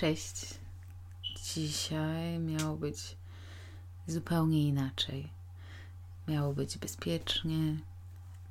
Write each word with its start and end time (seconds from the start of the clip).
Cześć. 0.00 0.54
Dzisiaj 1.54 2.38
miało 2.38 2.76
być 2.76 3.16
zupełnie 4.06 4.68
inaczej. 4.68 5.30
Miało 6.28 6.52
być 6.52 6.78
bezpiecznie, 6.78 7.76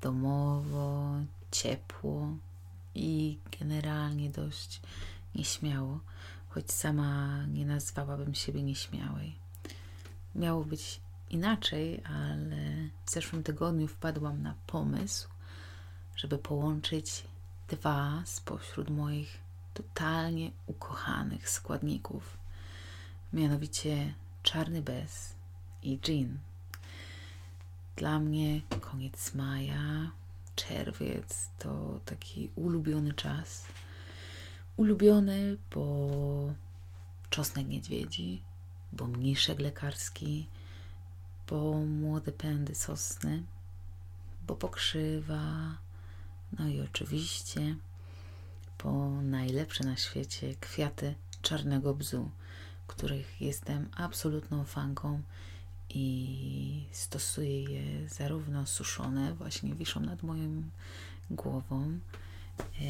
domowo, 0.01 1.11
ciepło 1.51 2.27
i 2.95 3.37
generalnie 3.59 4.29
dość 4.29 4.81
nieśmiało, 5.35 5.99
choć 6.49 6.71
sama 6.71 7.45
nie 7.45 7.65
nazwałabym 7.65 8.35
siebie 8.35 8.63
nieśmiałej. 8.63 9.35
Miało 10.35 10.63
być 10.63 11.01
inaczej, 11.29 12.03
ale 12.03 12.89
w 13.05 13.11
zeszłym 13.11 13.43
tygodniu 13.43 13.87
wpadłam 13.87 14.41
na 14.41 14.55
pomysł, 14.67 15.29
żeby 16.15 16.37
połączyć 16.37 17.23
dwa 17.67 18.23
spośród 18.25 18.89
moich 18.89 19.48
totalnie 19.83 20.51
ukochanych 20.67 21.49
składników, 21.49 22.37
mianowicie 23.33 24.13
czarny 24.43 24.81
bez 24.81 25.35
i 25.83 25.99
gin. 25.99 26.37
Dla 27.95 28.19
mnie 28.19 28.61
koniec 28.81 29.33
maja, 29.33 30.11
czerwiec 30.55 31.49
to 31.59 31.99
taki 32.05 32.49
ulubiony 32.55 33.13
czas. 33.13 33.65
Ulubiony, 34.77 35.57
bo 35.75 35.99
czosnek 37.29 37.67
niedźwiedzi, 37.67 38.43
bo 38.91 39.07
mniszek 39.07 39.59
lekarski, 39.59 40.47
bo 41.47 41.73
młode 41.73 42.31
pędy 42.31 42.75
sosny, 42.75 43.43
bo 44.47 44.55
pokrzywa, 44.55 45.77
no 46.59 46.67
i 46.67 46.81
oczywiście 46.81 47.75
po 48.79 49.09
najlepsze 49.21 49.83
na 49.83 49.95
świecie 49.95 50.55
kwiaty 50.55 51.15
czarnego 51.41 51.93
bzu, 51.93 52.29
których 52.87 53.41
jestem 53.41 53.89
absolutną 53.95 54.63
fanką 54.63 55.21
i 55.89 56.85
stosuję 56.91 57.63
je 57.63 58.09
zarówno 58.09 58.65
suszone, 58.65 59.33
właśnie 59.33 59.75
wiszą 59.75 59.99
nad 59.99 60.23
moją 60.23 60.63
głową, 61.31 61.99
e, 62.59 62.89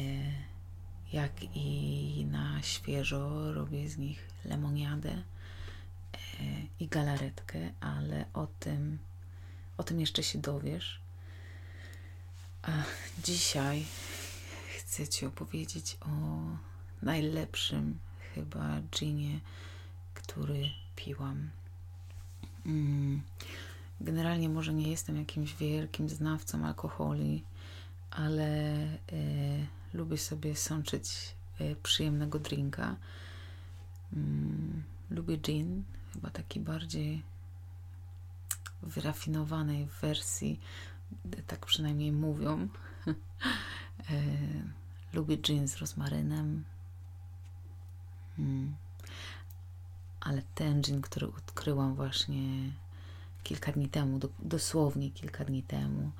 jak 1.12 1.32
i 1.56 2.26
na 2.30 2.62
świeżo 2.62 3.52
robię 3.52 3.88
z 3.88 3.98
nich 3.98 4.28
lemoniadę 4.44 5.10
e, 5.12 5.22
i 6.80 6.88
galaretkę, 6.88 7.58
ale 7.80 8.24
o 8.34 8.46
tym, 8.60 8.98
o 9.76 9.82
tym 9.82 10.00
jeszcze 10.00 10.22
się 10.22 10.38
dowiesz. 10.38 11.00
A 12.62 12.70
dzisiaj 13.24 13.84
chcę 14.90 15.08
Ci 15.08 15.26
opowiedzieć 15.26 15.96
o 16.00 16.08
najlepszym 17.02 17.98
chyba 18.34 18.80
ginie, 18.80 19.40
który 20.14 20.70
piłam. 20.96 21.50
Mm, 22.66 23.22
generalnie 24.00 24.48
może 24.48 24.74
nie 24.74 24.90
jestem 24.90 25.16
jakimś 25.16 25.54
wielkim 25.54 26.08
znawcą 26.08 26.66
alkoholi, 26.66 27.44
ale 28.10 28.82
y, 29.12 29.66
lubię 29.94 30.18
sobie 30.18 30.56
sączyć 30.56 31.34
y, 31.60 31.76
przyjemnego 31.82 32.38
drinka. 32.38 32.96
Mm, 34.12 34.82
lubię 35.10 35.36
gin, 35.36 35.84
chyba 36.12 36.30
taki 36.30 36.60
bardziej 36.60 37.22
wyrafinowanej 38.82 39.88
wersji, 40.02 40.60
tak 41.46 41.66
przynajmniej 41.66 42.12
mówią. 42.12 42.68
Lubię 45.20 45.36
gin 45.36 45.68
z 45.68 45.76
rozmarynem. 45.76 46.64
Hmm. 48.36 48.76
Ale 50.20 50.42
ten 50.54 50.82
gin, 50.82 51.02
który 51.02 51.26
odkryłam 51.26 51.94
właśnie 51.94 52.72
kilka 53.42 53.72
dni 53.72 53.88
temu, 53.88 54.20
dosłownie 54.38 55.10
kilka 55.10 55.44
dni 55.44 55.62
temu, 55.62 56.10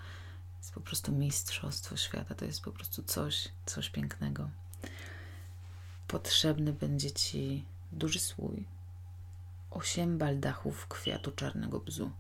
jest 0.59 0.75
po 0.75 0.81
prostu 0.81 1.13
mistrzostwo 1.13 1.97
świata. 1.97 2.35
To 2.35 2.45
jest 2.45 2.63
po 2.63 2.73
prostu 2.73 3.03
coś, 3.03 3.49
coś 3.67 3.91
pięknego. 3.91 4.51
Potrzebny 6.09 6.73
będzie 6.73 7.11
Ci 7.11 7.65
duży 7.93 8.19
słój, 8.19 8.65
osiem 9.71 10.19
baldachów 10.19 10.89
kwiatu 10.89 11.33
czarnego 11.33 11.81
bzu. 11.81 12.11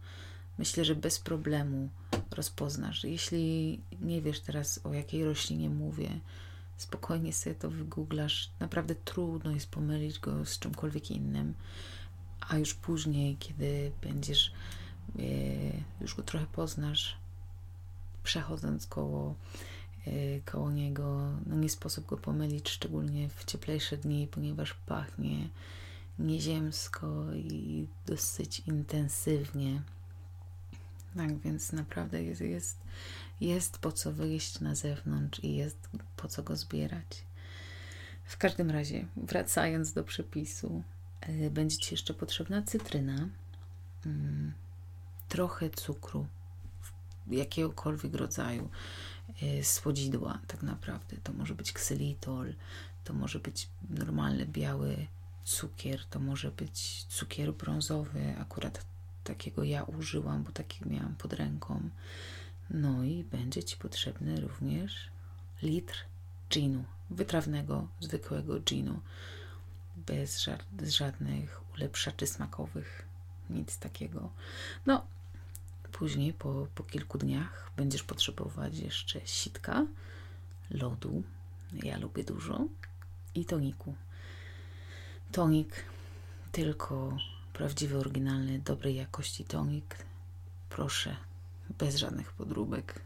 Myślę, 0.58 0.84
że 0.84 0.94
bez 0.94 1.18
problemu 1.18 1.88
rozpoznasz. 2.30 3.04
Jeśli 3.04 3.80
nie 4.00 4.22
wiesz 4.22 4.40
teraz, 4.40 4.80
o 4.84 4.92
jakiej 4.92 5.24
roślinie 5.24 5.70
mówię, 5.70 6.20
spokojnie 6.80 7.32
sobie 7.32 7.54
to 7.54 7.70
wygooglasz. 7.70 8.50
Naprawdę 8.60 8.94
trudno 8.94 9.50
jest 9.50 9.70
pomylić 9.70 10.18
go 10.18 10.44
z 10.44 10.58
czymkolwiek 10.58 11.10
innym, 11.10 11.54
a 12.40 12.58
już 12.58 12.74
później, 12.74 13.36
kiedy 13.36 13.92
będziesz, 14.02 14.52
e, 15.18 15.22
już 16.00 16.14
go 16.14 16.22
trochę 16.22 16.46
poznasz, 16.46 17.16
przechodząc 18.22 18.86
koło, 18.86 19.34
e, 20.06 20.40
koło 20.40 20.70
niego, 20.70 21.30
no 21.46 21.56
nie 21.56 21.68
sposób 21.68 22.06
go 22.06 22.16
pomylić, 22.16 22.68
szczególnie 22.68 23.28
w 23.28 23.44
cieplejsze 23.44 23.96
dni, 23.96 24.28
ponieważ 24.30 24.74
pachnie 24.74 25.48
nieziemsko 26.18 27.32
i 27.34 27.86
dosyć 28.06 28.62
intensywnie. 28.66 29.82
Tak 31.16 31.38
więc 31.38 31.72
naprawdę 31.72 32.22
jest, 32.22 32.40
jest 32.40 32.78
jest 33.40 33.78
po 33.78 33.92
co 33.92 34.12
wyjść 34.12 34.60
na 34.60 34.74
zewnątrz 34.74 35.44
i 35.44 35.56
jest 35.56 35.88
po 36.16 36.28
co 36.28 36.42
go 36.42 36.56
zbierać. 36.56 37.24
W 38.24 38.36
każdym 38.36 38.70
razie, 38.70 39.06
wracając 39.16 39.92
do 39.92 40.04
przepisu, 40.04 40.82
e, 41.20 41.50
będzie 41.50 41.76
Ci 41.76 41.94
jeszcze 41.94 42.14
potrzebna 42.14 42.62
cytryna, 42.62 43.28
mm, 44.06 44.52
trochę 45.28 45.70
cukru, 45.70 46.26
jakiegokolwiek 47.30 48.14
rodzaju, 48.14 48.68
e, 49.42 49.64
słodzidła, 49.64 50.38
tak 50.46 50.62
naprawdę. 50.62 51.16
To 51.16 51.32
może 51.32 51.54
być 51.54 51.72
ksylitol, 51.72 52.54
to 53.04 53.12
może 53.12 53.38
być 53.38 53.68
normalny 53.90 54.46
biały 54.46 55.06
cukier, 55.44 56.04
to 56.04 56.20
może 56.20 56.50
być 56.50 57.04
cukier 57.04 57.52
brązowy, 57.52 58.34
akurat 58.38 58.89
takiego 59.40 59.64
ja 59.64 59.82
użyłam, 59.82 60.44
bo 60.44 60.52
taki 60.52 60.88
miałam 60.88 61.14
pod 61.14 61.32
ręką. 61.32 61.90
No 62.70 63.04
i 63.04 63.24
będzie 63.24 63.64
Ci 63.64 63.76
potrzebny 63.76 64.40
również 64.40 65.10
litr 65.62 65.94
ginu, 66.50 66.84
wytrawnego, 67.10 67.88
zwykłego 68.00 68.60
ginu, 68.60 69.00
bez 69.96 70.40
ża 70.40 70.58
żadnych 70.82 71.60
ulepszaczy 71.74 72.26
smakowych, 72.26 73.08
nic 73.50 73.78
takiego. 73.78 74.30
No, 74.86 75.06
później 75.92 76.32
po, 76.32 76.66
po 76.74 76.84
kilku 76.84 77.18
dniach 77.18 77.70
będziesz 77.76 78.02
potrzebować 78.02 78.78
jeszcze 78.78 79.20
sitka, 79.24 79.86
lodu, 80.70 81.22
ja 81.72 81.98
lubię 81.98 82.24
dużo, 82.24 82.66
i 83.34 83.44
toniku. 83.44 83.94
Tonik, 85.32 85.84
tylko 86.52 87.16
prawdziwy, 87.60 87.98
oryginalny, 87.98 88.58
dobrej 88.58 88.96
jakości 88.96 89.44
tonik. 89.44 89.96
Proszę, 90.68 91.16
bez 91.78 91.96
żadnych 91.96 92.32
podróbek. 92.32 93.00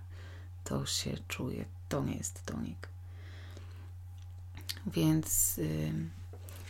To 0.65 0.87
się 0.87 1.17
czuje. 1.29 1.65
To 1.89 2.05
nie 2.05 2.17
jest 2.17 2.45
tonik. 2.45 2.89
Więc 4.87 5.59
y, 5.59 5.93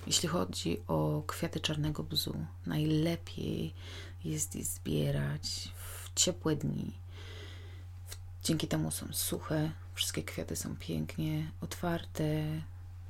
jeśli 0.06 0.28
chodzi 0.28 0.80
o 0.88 1.22
kwiaty 1.26 1.60
czarnego 1.60 2.02
bzu, 2.02 2.46
najlepiej 2.66 3.74
jest 4.24 4.56
je 4.56 4.64
zbierać 4.64 5.72
w 5.74 6.14
ciepłe 6.14 6.56
dni. 6.56 6.92
Dzięki 8.44 8.68
temu 8.68 8.90
są 8.90 9.06
suche, 9.12 9.72
wszystkie 9.94 10.22
kwiaty 10.22 10.56
są 10.56 10.76
pięknie 10.76 11.50
otwarte, 11.60 12.44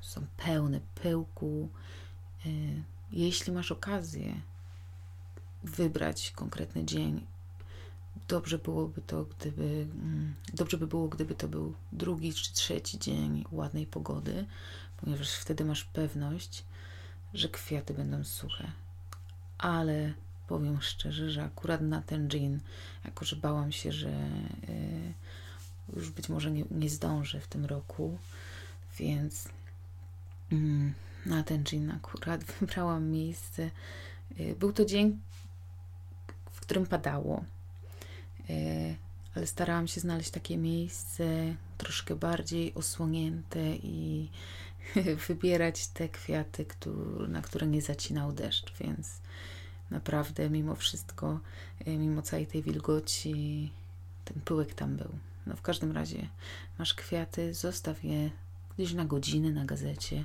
są 0.01 0.27
pełne 0.37 0.81
pyłku. 0.95 1.69
Y, 2.47 2.83
jeśli 3.13 3.53
masz 3.53 3.73
okazję 3.73 4.41
wybrać 5.65 6.31
konkretny 6.31 6.85
dzień 6.85 7.27
dobrze 8.29 8.59
byłoby 8.59 9.01
to, 9.03 9.25
gdyby 9.25 9.65
mm, 9.65 10.35
dobrze 10.55 10.79
by 10.79 10.87
było, 10.87 11.09
gdyby 11.09 11.35
to 11.35 11.49
był 11.49 11.75
drugi 11.93 12.35
czy 12.35 12.53
trzeci 12.53 12.99
dzień 12.99 13.45
ładnej 13.53 13.87
pogody, 13.87 14.47
ponieważ 14.97 15.35
wtedy 15.35 15.65
masz 15.65 15.85
pewność, 15.85 16.65
że 17.35 17.49
kwiaty 17.49 17.95
będą 17.95 18.25
suche. 18.25 18.73
Ale 19.59 20.13
powiem 20.49 20.83
szczerze, 20.83 21.31
że 21.31 21.45
akurat 21.45 21.81
na 21.81 22.03
ten 22.03 22.29
gin, 22.29 22.61
jako 23.05 23.25
że 23.25 23.37
bałam 23.37 23.73
się, 23.73 23.93
że 23.93 24.11
y, 24.69 25.15
już 25.97 26.11
być 26.11 26.29
może 26.29 26.51
nie, 26.51 26.65
nie 26.71 26.91
zdążę 26.91 27.41
w 27.41 27.49
tym 27.49 27.65
roku, 27.65 28.19
więc 28.99 29.49
y, 30.53 30.93
na 31.27 31.43
ten 31.43 31.63
gin 31.63 31.91
akurat 31.91 32.45
wybrałam 32.61 33.11
miejsce. 33.11 33.71
Y, 34.41 34.57
był 34.59 34.73
to 34.73 34.85
dzień, 34.85 35.21
którym 36.65 36.87
padało 36.87 37.45
E, 38.51 38.95
ale 39.35 39.47
starałam 39.47 39.89
się 39.89 40.01
znaleźć 40.01 40.31
takie 40.31 40.57
miejsce 40.57 41.55
troszkę 41.79 42.17
bardziej 42.17 42.75
osłonięte 42.75 43.77
i 43.77 44.29
wybierać 45.29 45.87
te 45.87 46.09
kwiaty, 46.09 46.67
na 47.29 47.43
które 47.43 47.67
nie 47.67 47.83
zacinał 47.83 48.33
deszcz, 48.33 48.73
więc 48.81 49.21
naprawdę 49.91 50.51
mimo 50.51 50.75
wszystko, 50.75 51.41
e, 51.87 51.97
mimo 51.97 52.23
całej 52.23 52.47
tej 52.47 52.63
wilgoci, 52.63 53.71
ten 54.25 54.41
pyłek 54.41 54.75
tam 54.75 54.97
był. 54.97 55.11
No 55.47 55.57
w 55.57 55.63
każdym 55.63 55.93
razie 55.93 56.29
masz 56.79 56.95
kwiaty, 56.95 57.55
zostaw 57.55 58.05
je 58.05 58.31
gdzieś 58.79 58.93
na 58.93 59.05
godziny 59.05 59.53
na 59.53 59.65
gazecie, 59.65 60.25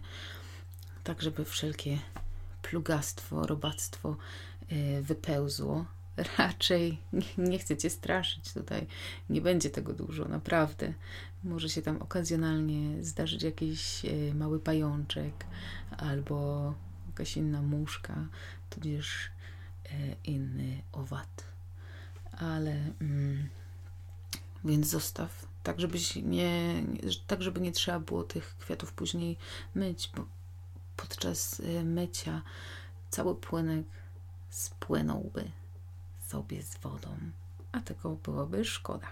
tak 1.03 1.21
żeby 1.21 1.45
wszelkie 1.45 1.99
plugastwo, 2.61 3.47
robactwo 3.47 4.15
e, 4.69 5.01
wypełzło. 5.01 5.85
Raczej 6.37 6.97
nie 7.37 7.59
chcę 7.59 7.77
cię 7.77 7.89
straszyć 7.89 8.53
tutaj. 8.53 8.87
Nie 9.29 9.41
będzie 9.41 9.69
tego 9.69 9.93
dużo, 9.93 10.25
naprawdę. 10.25 10.93
Może 11.43 11.69
się 11.69 11.81
tam 11.81 12.01
okazjonalnie 12.01 13.03
zdarzyć 13.03 13.43
jakiś 13.43 14.05
e, 14.05 14.33
mały 14.33 14.59
pajączek 14.59 15.45
albo 15.97 16.73
jakaś 17.07 17.37
inna 17.37 17.61
muszka, 17.61 18.27
tudzież 18.69 19.29
e, 19.85 19.89
inny 20.23 20.81
owad. 20.91 21.43
Ale 22.31 22.71
mm, 23.01 23.49
więc 24.65 24.87
zostaw, 24.87 25.47
tak 25.63 25.79
żebyś 25.79 26.15
nie, 26.15 26.83
tak 27.27 27.41
żeby 27.41 27.61
nie 27.61 27.71
trzeba 27.71 27.99
było 27.99 28.23
tych 28.23 28.57
kwiatów 28.57 28.93
później 28.93 29.37
myć, 29.75 30.11
bo 30.15 30.25
podczas 30.97 31.59
e, 31.59 31.83
mycia 31.83 32.41
cały 33.09 33.35
płynek 33.35 33.85
spłynąłby 34.49 35.51
sobie 36.29 36.63
z 36.63 36.77
wodą, 36.77 37.17
a 37.71 37.81
tego 37.81 38.09
byłoby 38.09 38.65
szkoda. 38.65 39.07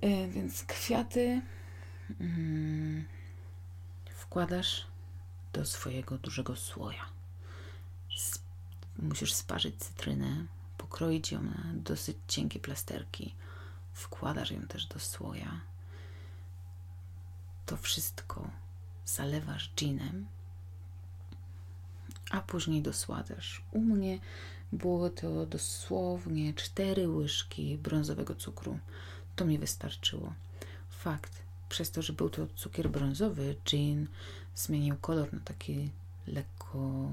E, 0.00 0.28
więc 0.28 0.64
kwiaty 0.64 1.42
mm, 2.20 3.04
wkładasz 4.08 4.86
do 5.52 5.64
swojego 5.64 6.18
dużego 6.18 6.56
słoja. 6.56 7.06
musisz 8.98 9.34
sparzyć 9.34 9.76
cytrynę, 9.76 10.46
pokroić 10.78 11.32
ją 11.32 11.42
na 11.42 11.62
dosyć 11.74 12.16
cienkie 12.28 12.60
plasterki. 12.60 13.34
Wkładasz 13.92 14.50
ją 14.50 14.62
też 14.62 14.86
do 14.86 14.98
słoja. 15.00 15.60
To 17.66 17.76
wszystko 17.76 18.50
zalewasz 19.04 19.70
ginem, 19.76 20.26
a 22.30 22.40
później 22.40 22.82
dosładasz. 22.82 23.62
U 23.72 23.80
mnie 23.80 24.18
było 24.72 25.10
to 25.10 25.46
dosłownie 25.46 26.54
cztery 26.54 27.08
łyżki 27.08 27.78
brązowego 27.78 28.34
cukru. 28.34 28.78
To 29.36 29.44
mi 29.44 29.58
wystarczyło. 29.58 30.32
Fakt, 30.88 31.42
przez 31.68 31.90
to, 31.90 32.02
że 32.02 32.12
był 32.12 32.30
to 32.30 32.46
cukier 32.56 32.90
brązowy, 32.90 33.56
gin 33.64 34.06
zmienił 34.54 34.96
kolor 35.00 35.32
na 35.32 35.40
taki 35.40 35.90
lekko 36.26 37.10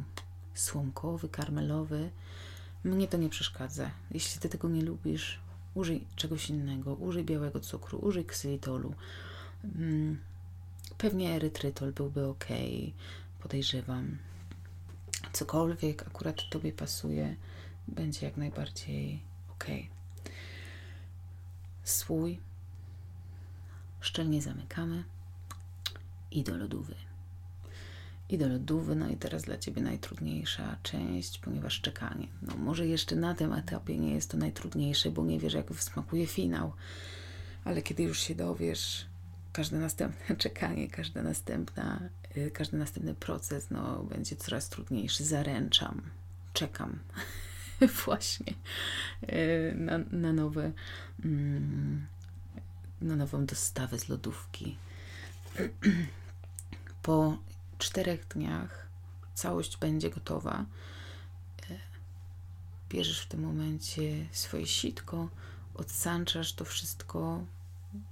słomkowy, 0.54 1.30
karmelowy. 1.30 2.10
Mnie 2.84 3.08
to 3.08 3.18
nie 3.18 3.30
przeszkadza. 3.30 3.92
Jeśli 4.12 4.42
ty 4.42 4.50
tego 4.50 4.70
nie 4.70 4.82
lubisz, 4.82 5.40
użyj 5.74 6.04
czegoś 6.16 6.50
innego. 6.50 6.96
Użyj 6.96 7.24
białego 7.24 7.60
cukru, 7.60 8.00
użyj 8.00 8.26
ksylitolu. 8.26 8.94
Mm, 9.64 10.20
pewnie 10.98 11.36
erytrytol 11.36 11.92
byłby 11.92 12.26
ok, 12.26 12.46
podejrzewam. 13.40 14.18
Cokolwiek 15.34 16.08
akurat 16.08 16.50
tobie 16.50 16.74
pasuje, 16.74 17.36
będzie 17.88 18.26
jak 18.26 18.38
najbardziej 18.38 19.22
ok 19.52 19.66
słój, 21.84 22.40
szczelnie 24.00 24.42
zamykamy 24.42 25.04
i 26.32 26.44
do 26.44 26.58
lodówy. 26.58 26.96
I 28.30 28.38
do 28.38 28.48
lodówy, 28.48 28.96
no 28.96 29.10
i 29.10 29.18
teraz 29.18 29.44
dla 29.44 29.58
Ciebie 29.58 29.82
najtrudniejsza 29.82 30.78
część, 30.84 31.40
ponieważ 31.40 31.82
czekanie. 31.82 32.28
No 32.42 32.56
może 32.58 32.88
jeszcze 32.88 33.16
na 33.16 33.36
tym 33.36 33.54
etapie 33.54 33.98
nie 33.98 34.14
jest 34.14 34.32
to 34.32 34.38
najtrudniejsze, 34.38 35.12
bo 35.12 35.26
nie 35.26 35.40
wiesz, 35.40 35.54
jak 35.54 35.74
smakuje 35.76 36.28
finał, 36.28 36.74
ale 37.64 37.82
kiedy 37.82 38.04
już 38.04 38.20
się 38.20 38.36
dowiesz, 38.36 39.06
każde 39.54 39.80
następne 39.80 40.36
czekanie, 40.46 40.88
każda 40.88 41.24
następna, 41.24 42.10
y, 42.38 42.52
każdy 42.52 42.78
następny 42.78 43.16
proces, 43.16 43.70
no 43.70 44.04
będzie 44.04 44.36
coraz 44.36 44.70
trudniejszy. 44.70 45.24
Zaręczam, 45.24 46.02
czekam. 46.54 47.00
właśnie 48.06 48.54
e, 49.22 49.76
na, 49.76 49.98
na 49.98 50.34
nowe 50.34 50.72
mm, 51.26 52.06
na 53.02 53.16
nową 53.16 53.46
dostawę 53.46 54.00
z 54.00 54.10
lodówki. 54.10 54.78
Po 57.02 57.38
czterech 57.78 58.28
dniach 58.28 58.88
całość 59.34 59.78
będzie 59.78 60.10
gotowa. 60.10 60.66
E, 61.70 61.80
bierzesz 62.90 63.22
w 63.22 63.28
tym 63.28 63.42
momencie 63.42 64.26
swoje 64.32 64.68
sitko, 64.68 65.30
odsanczasz 65.76 66.54
to 66.54 66.66
wszystko, 66.66 67.46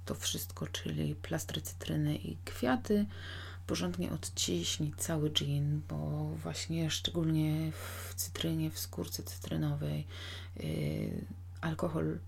to 0.04 0.14
wszystko, 0.14 0.66
czyli 0.66 1.14
plastry 1.14 1.60
cytryny 1.60 2.16
i 2.16 2.36
kwiaty, 2.44 3.06
porządnie 3.66 4.12
odciśnij 4.12 4.92
cały 4.96 5.30
gin, 5.30 5.80
bo 5.88 6.24
właśnie 6.42 6.90
szczególnie 6.90 7.72
w 7.72 8.14
cytrynie, 8.14 8.70
w 8.70 8.78
skórce 8.78 9.22
cytrynowej 9.22 10.06
yy, 10.56 11.24
alkohol 11.60 12.18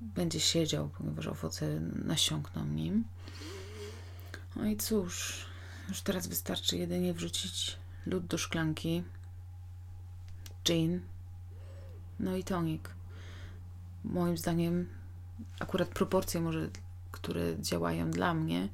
będzie 0.00 0.40
siedział, 0.40 0.88
ponieważ 0.88 1.26
owoce 1.26 1.80
nasiąkną 1.80 2.64
nim. 2.64 3.04
No 4.56 4.66
i 4.66 4.76
cóż, 4.76 5.46
już 5.88 6.02
teraz 6.02 6.26
wystarczy 6.26 6.76
jedynie 6.76 7.14
wrzucić 7.14 7.76
lód 8.06 8.26
do 8.26 8.38
szklanki, 8.38 9.02
gin, 10.64 11.00
no 12.20 12.36
i 12.36 12.44
tonik. 12.44 12.90
Moim 14.04 14.38
zdaniem 14.38 14.88
akurat 15.60 15.88
proporcje 15.88 16.40
może, 16.40 16.68
które 17.12 17.60
działają 17.60 18.10
dla 18.10 18.34
mnie, 18.34 18.68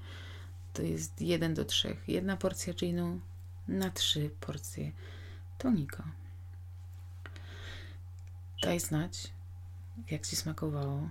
to 0.73 0.83
jest 0.83 1.21
1 1.21 1.55
do 1.55 1.65
3. 1.65 1.97
Jedna 2.09 2.37
porcja 2.37 2.75
ginu 2.75 3.21
na 3.69 3.91
3 3.91 4.31
porcje 4.41 4.93
tonika. 5.59 6.05
Daj 8.63 8.81
znać, 8.81 9.33
jak 10.11 10.27
Ci 10.27 10.37
smakowało. 10.37 11.09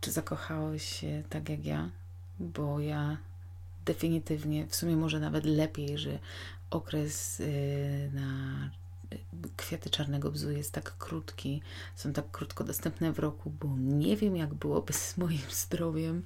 Czy 0.00 0.12
zakochałeś 0.12 1.00
się 1.00 1.22
tak 1.28 1.48
jak 1.48 1.64
ja? 1.64 1.90
Bo 2.40 2.80
ja 2.80 3.16
definitywnie, 3.84 4.66
w 4.66 4.76
sumie 4.76 4.96
może 4.96 5.20
nawet 5.20 5.44
lepiej, 5.44 5.98
że 5.98 6.18
okres 6.70 7.38
yy, 7.38 8.10
na 8.12 8.70
kwiaty 9.56 9.90
czarnego 9.90 10.30
bzu 10.30 10.50
jest 10.50 10.72
tak 10.72 10.96
krótki, 10.96 11.62
są 11.96 12.12
tak 12.12 12.30
krótko 12.30 12.64
dostępne 12.64 13.12
w 13.12 13.18
roku, 13.18 13.50
bo 13.50 13.68
nie 13.78 14.16
wiem, 14.16 14.36
jak 14.36 14.54
byłoby 14.54 14.92
z 14.92 15.16
moim 15.16 15.50
zdrowiem, 15.50 16.22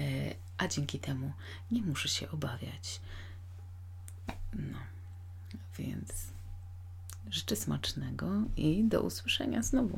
e, 0.00 0.34
a 0.58 0.68
dzięki 0.68 0.98
temu 0.98 1.32
nie 1.70 1.82
muszę 1.82 2.08
się 2.08 2.30
obawiać. 2.30 3.00
No, 4.52 4.78
więc 5.78 6.12
życzę 7.30 7.56
smacznego 7.56 8.30
i 8.56 8.84
do 8.84 9.02
usłyszenia 9.02 9.62
znowu. 9.62 9.96